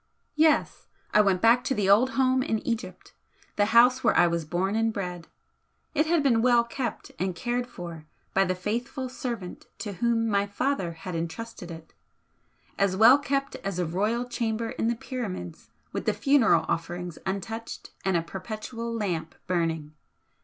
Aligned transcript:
"Yes. 0.33 0.87
I 1.13 1.21
went 1.21 1.43
back 1.43 1.63
to 1.65 1.75
the 1.75 1.87
old 1.87 2.11
home 2.17 2.41
in 2.41 2.57
Egypt 2.65 3.13
the 3.55 3.65
house 3.67 4.03
where 4.03 4.17
I 4.17 4.25
was 4.25 4.45
born 4.45 4.75
and 4.75 4.91
bred. 4.91 5.27
It 5.93 6.07
had 6.07 6.23
been 6.23 6.41
well 6.41 6.63
kept 6.63 7.11
and 7.19 7.35
cared 7.35 7.67
for 7.67 8.07
by 8.33 8.45
the 8.45 8.55
faithful 8.55 9.09
servant 9.09 9.67
to 9.77 9.93
whom 9.93 10.27
my 10.27 10.47
father 10.47 10.93
had 10.93 11.13
entrusted 11.13 11.69
it 11.69 11.93
as 12.79 12.97
well 12.97 13.19
kept 13.19 13.57
as 13.57 13.77
a 13.77 13.85
Royal 13.85 14.27
Chamber 14.27 14.71
in 14.71 14.87
the 14.87 14.95
Pyramids 14.95 15.69
with 15.91 16.05
the 16.05 16.15
funeral 16.15 16.65
offerings 16.67 17.19
untouched 17.27 17.91
and 18.03 18.17
a 18.17 18.23
perpetual 18.23 18.91
lamp 18.91 19.35
burning. 19.45 19.93